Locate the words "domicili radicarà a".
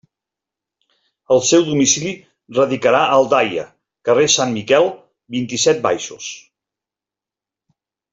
1.67-3.11